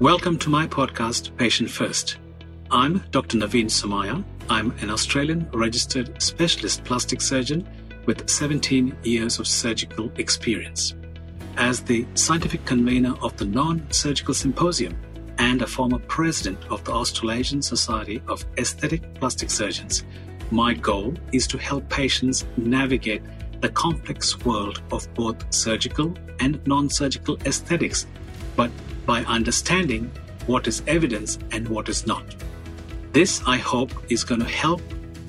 [0.00, 2.18] Welcome to my podcast, Patient First.
[2.70, 3.38] I'm Dr.
[3.38, 4.22] Naveen Somia.
[4.50, 7.66] I'm an Australian registered specialist plastic surgeon
[8.04, 10.92] with 17 years of surgical experience.
[11.56, 14.94] As the scientific convener of the Non Surgical Symposium
[15.38, 20.04] and a former president of the Australasian Society of Aesthetic Plastic Surgeons,
[20.50, 23.22] my goal is to help patients navigate
[23.62, 28.06] the complex world of both surgical and non surgical aesthetics,
[28.56, 28.70] but
[29.06, 30.10] by understanding
[30.46, 32.24] what is evidence and what is not.
[33.12, 34.82] This, I hope, is going to help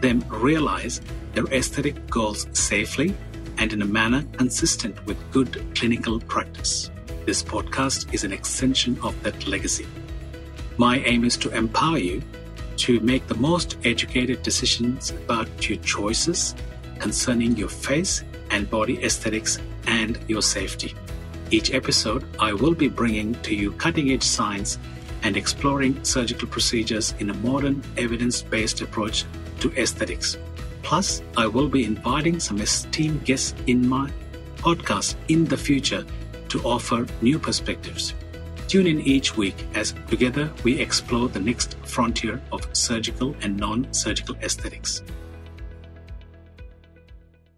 [0.00, 1.00] them realize
[1.34, 3.14] their aesthetic goals safely
[3.58, 6.90] and in a manner consistent with good clinical practice.
[7.26, 9.86] This podcast is an extension of that legacy.
[10.76, 12.22] My aim is to empower you
[12.76, 16.54] to make the most educated decisions about your choices
[16.98, 20.94] concerning your face and body aesthetics and your safety.
[21.50, 24.78] Each episode, I will be bringing to you cutting edge science
[25.22, 29.24] and exploring surgical procedures in a modern, evidence based approach
[29.60, 30.36] to aesthetics.
[30.82, 34.10] Plus, I will be inviting some esteemed guests in my
[34.56, 36.04] podcast in the future
[36.48, 38.14] to offer new perspectives.
[38.68, 43.92] Tune in each week as together we explore the next frontier of surgical and non
[43.92, 45.02] surgical aesthetics.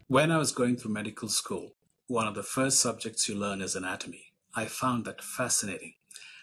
[0.08, 1.75] When I was going through medical school,
[2.08, 4.26] one of the first subjects you learn is anatomy.
[4.54, 5.94] I found that fascinating.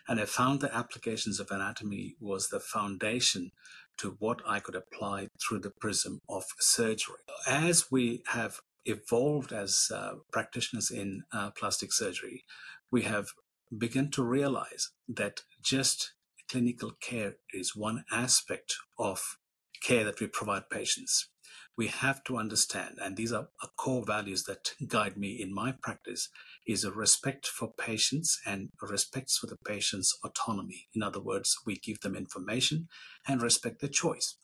[0.08, 3.52] And I found the applications of anatomy was the foundation
[3.98, 7.16] to what I could apply through the prism of surgery.
[7.48, 12.44] As we have evolved as uh, practitioners in uh, plastic surgery,
[12.92, 13.30] we have
[13.76, 16.14] begun to realize that just
[16.52, 19.38] clinical care is one aspect of
[19.82, 21.30] care that we provide patients.
[21.78, 26.30] We have to understand, and these are core values that guide me in my practice,
[26.68, 30.88] is a respect for patients and a respect for the patient's autonomy.
[30.94, 32.88] In other words, we give them information
[33.28, 34.38] and respect their choice.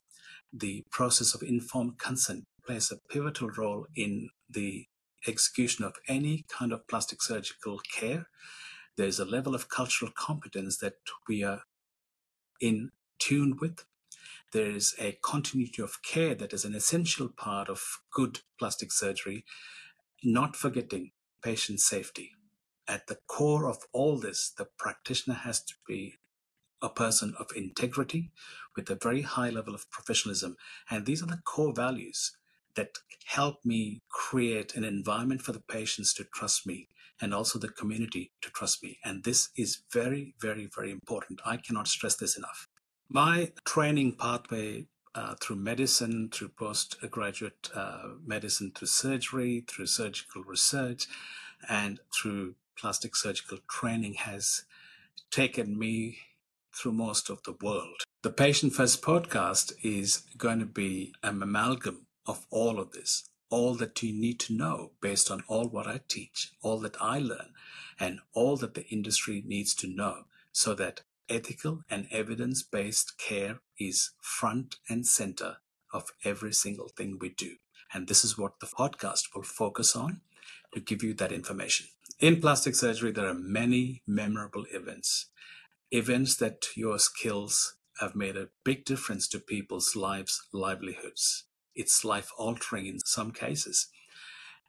[0.52, 4.86] The process of informed consent plays a pivotal role in the
[5.26, 8.26] execution of any kind of plastic surgical care
[9.00, 10.94] there's a level of cultural competence that
[11.26, 11.62] we are
[12.60, 13.84] in tune with.
[14.52, 19.44] There is a continuity of care that is an essential part of good plastic surgery,
[20.24, 21.12] not forgetting
[21.42, 22.32] patient safety.
[22.88, 26.14] At the core of all this, the practitioner has to be
[26.82, 28.32] a person of integrity
[28.74, 30.56] with a very high level of professionalism.
[30.90, 32.32] And these are the core values
[32.74, 36.88] that help me create an environment for the patients to trust me
[37.20, 38.98] and also the community to trust me.
[39.04, 41.40] And this is very, very, very important.
[41.44, 42.66] I cannot stress this enough.
[43.12, 51.08] My training pathway uh, through medicine, through postgraduate uh, medicine, through surgery, through surgical research,
[51.68, 54.62] and through plastic surgical training has
[55.32, 56.18] taken me
[56.72, 58.04] through most of the world.
[58.22, 63.74] The Patient First podcast is going to be an amalgam of all of this all
[63.74, 67.52] that you need to know based on all what I teach, all that I learn,
[67.98, 73.60] and all that the industry needs to know so that ethical and evidence based care
[73.78, 75.56] is front and center
[75.92, 77.56] of every single thing we do.
[77.94, 80.20] And this is what the podcast will focus on
[80.74, 81.86] to give you that information.
[82.18, 85.26] In plastic surgery, there are many memorable events,
[85.90, 92.30] events that your skills have made a big difference to people's lives, livelihoods it's life
[92.36, 93.88] altering in some cases.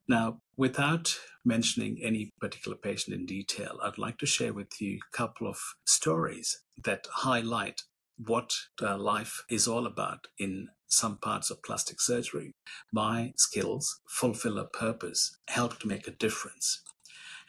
[0.07, 5.17] Now, without mentioning any particular patient in detail, I'd like to share with you a
[5.17, 7.81] couple of stories that highlight
[8.17, 12.53] what uh, life is all about in some parts of plastic surgery.
[12.91, 16.81] My skills fulfill a purpose, help to make a difference.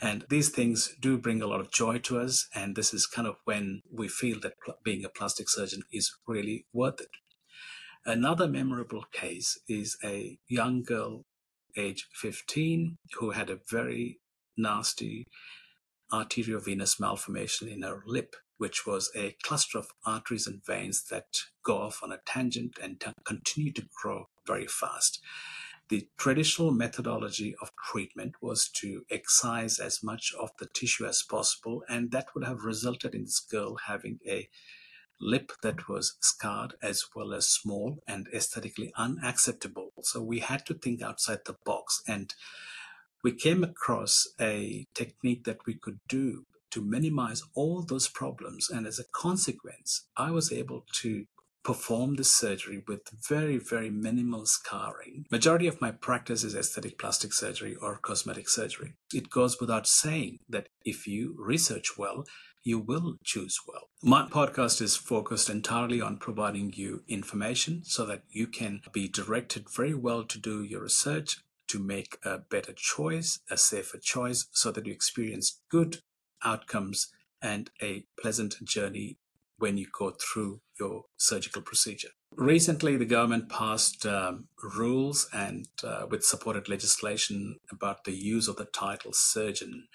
[0.00, 2.48] And these things do bring a lot of joy to us.
[2.54, 4.54] And this is kind of when we feel that
[4.84, 7.10] being a plastic surgeon is really worth it.
[8.04, 11.24] Another memorable case is a young girl,
[11.76, 14.20] age 15, who had a very
[14.56, 15.26] nasty
[16.12, 21.26] arteriovenous malformation in her lip, which was a cluster of arteries and veins that
[21.64, 25.20] go off on a tangent and t- continue to grow very fast.
[25.88, 31.82] The traditional methodology of treatment was to excise as much of the tissue as possible,
[31.88, 34.48] and that would have resulted in this girl having a
[35.22, 39.92] lip that was scarred as well as small and aesthetically unacceptable.
[40.02, 42.34] So we had to think outside the box and
[43.22, 48.68] we came across a technique that we could do to minimize all those problems.
[48.68, 51.26] And as a consequence, I was able to
[51.62, 55.26] perform the surgery with very, very minimal scarring.
[55.30, 58.94] Majority of my practice is aesthetic plastic surgery or cosmetic surgery.
[59.14, 62.24] It goes without saying that if you research well,
[62.64, 63.91] you will choose well.
[64.04, 69.70] My podcast is focused entirely on providing you information so that you can be directed
[69.70, 71.38] very well to do your research,
[71.68, 75.98] to make a better choice, a safer choice, so that you experience good
[76.42, 79.18] outcomes and a pleasant journey
[79.62, 82.08] when you go through your surgical procedure.
[82.34, 88.56] Recently, the government passed um, rules and uh, with supported legislation about the use of
[88.56, 89.86] the title surgeon.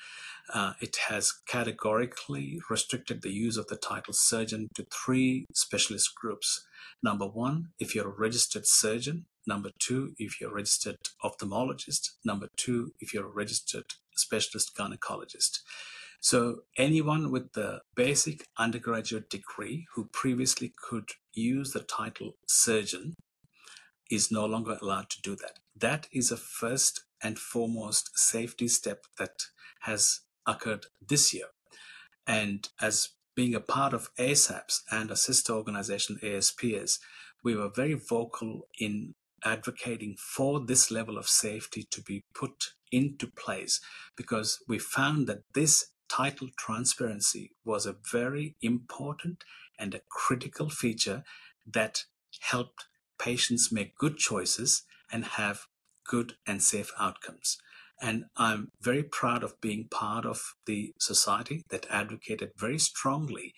[0.53, 6.65] Uh, it has categorically restricted the use of the title surgeon to three specialist groups.
[7.03, 9.25] Number one, if you're a registered surgeon.
[9.45, 12.11] Number two, if you're a registered ophthalmologist.
[12.23, 15.59] Number two, if you're a registered specialist gynecologist.
[16.19, 23.13] So anyone with the basic undergraduate degree who previously could use the title surgeon
[24.09, 25.59] is no longer allowed to do that.
[25.75, 29.43] That is a first and foremost safety step that
[29.81, 31.47] has occurred this year.
[32.25, 36.99] And as being a part of ASAPS and a sister organization, ASPS,
[37.43, 39.13] we were very vocal in
[39.45, 43.79] advocating for this level of safety to be put into place
[44.15, 49.43] because we found that this title transparency was a very important
[49.77, 51.23] and a critical feature
[51.65, 52.05] that
[52.41, 52.85] helped
[53.19, 55.67] patients make good choices and have
[56.05, 57.57] good and safe outcomes.
[58.01, 63.53] And I'm very proud of being part of the society that advocated very strongly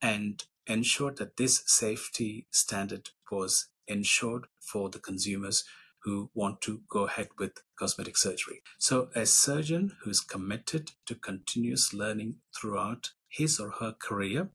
[0.00, 5.64] and ensured that this safety standard was ensured for the consumers
[6.02, 8.62] who want to go ahead with cosmetic surgery.
[8.78, 14.50] So, a surgeon who's committed to continuous learning throughout his or her career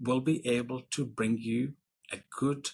[0.00, 1.74] will be able to bring you
[2.12, 2.70] a good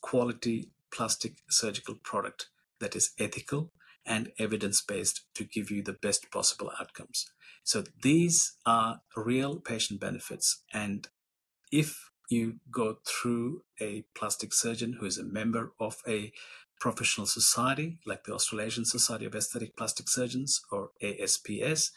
[0.00, 2.48] quality plastic surgical product
[2.80, 3.72] that is ethical
[4.06, 7.30] and evidence based to give you the best possible outcomes.
[7.64, 10.62] So, these are real patient benefits.
[10.72, 11.08] And
[11.72, 16.32] if you go through a plastic surgeon who is a member of a
[16.78, 21.92] professional society like the Australasian Society of Aesthetic Plastic Surgeons or ASPS,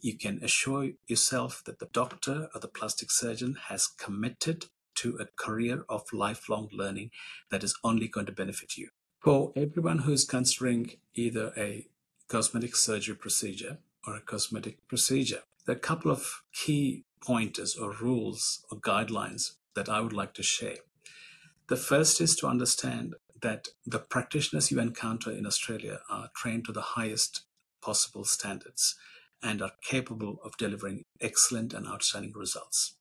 [0.00, 4.66] you can assure yourself that the doctor or the plastic surgeon has committed
[4.96, 7.10] to a career of lifelong learning
[7.50, 8.88] that is only going to benefit you.
[9.22, 11.86] For everyone who is considering either a
[12.28, 17.92] cosmetic surgery procedure or a cosmetic procedure, there are a couple of key pointers or
[17.92, 20.76] rules or guidelines that I would like to share.
[21.68, 26.72] The first is to understand that the practitioners you encounter in Australia are trained to
[26.72, 27.42] the highest
[27.82, 28.96] possible standards
[29.42, 32.94] and are capable of delivering excellent and outstanding results.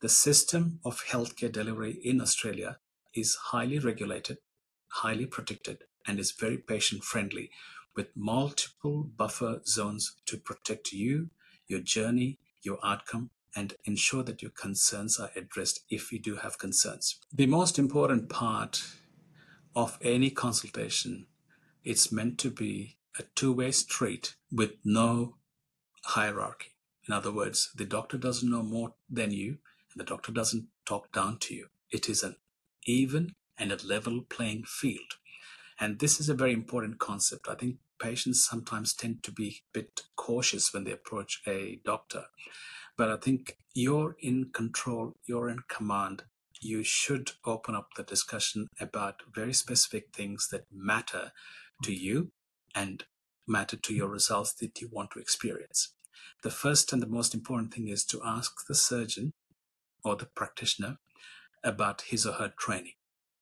[0.00, 2.78] The system of healthcare delivery in Australia
[3.14, 4.38] is highly regulated,
[4.88, 7.50] highly protected, and is very patient friendly
[7.94, 11.28] with multiple buffer zones to protect you,
[11.68, 16.58] your journey, your outcome, and ensure that your concerns are addressed if you do have
[16.58, 17.18] concerns.
[17.30, 18.82] The most important part
[19.76, 21.26] of any consultation,
[21.84, 25.36] it's meant to be a two way street with no
[26.02, 26.70] hierarchy.
[27.06, 29.58] In other words, the doctor doesn't know more than you,
[29.92, 31.66] and the doctor doesn't talk down to you.
[31.92, 32.36] It is an
[32.86, 35.18] even and a level playing field.
[35.78, 37.46] And this is a very important concept.
[37.48, 42.24] I think patients sometimes tend to be a bit cautious when they approach a doctor.
[42.96, 46.24] But I think you're in control, you're in command,
[46.60, 51.32] you should open up the discussion about very specific things that matter
[51.82, 52.32] to you
[52.74, 53.04] and
[53.46, 55.92] matter to your results that you want to experience.
[56.42, 59.32] The first and the most important thing is to ask the surgeon
[60.04, 60.98] or the practitioner
[61.64, 62.94] about his or her training.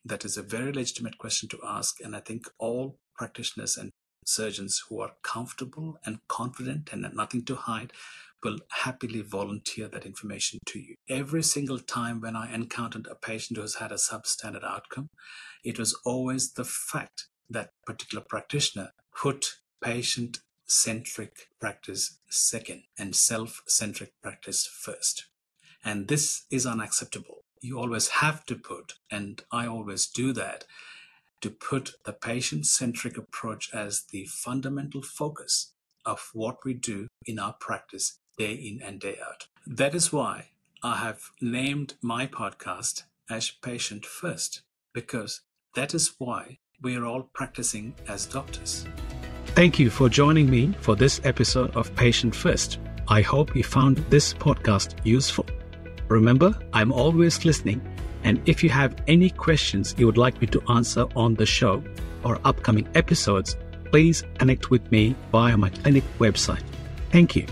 [0.05, 3.91] That is a very legitimate question to ask, and I think all practitioners and
[4.27, 7.93] surgeons who are comfortable and confident and nothing to hide
[8.45, 10.95] will happily volunteer that information to you.
[11.09, 15.09] Every single time when I encountered a patient who has had a substandard outcome,
[15.65, 23.63] it was always the fact that particular practitioner put patient centric practice second and self
[23.67, 25.27] centric practice first.
[25.85, 27.45] And this is unacceptable.
[27.61, 30.65] You always have to put, and I always do that,
[31.41, 35.73] to put the patient centric approach as the fundamental focus
[36.07, 39.47] of what we do in our practice day in and day out.
[39.67, 40.51] That is why
[40.83, 44.63] I have named my podcast as Patient First,
[44.93, 45.41] because
[45.75, 48.87] that is why we are all practicing as doctors.
[49.55, 52.79] Thank you for joining me for this episode of Patient First.
[53.09, 55.47] I hope you found this podcast useful.
[56.09, 57.81] Remember, I'm always listening,
[58.25, 61.83] and if you have any questions you would like me to answer on the show
[62.25, 63.57] or upcoming episodes,
[63.91, 66.63] please connect with me via my clinic website.
[67.11, 67.47] Thank you.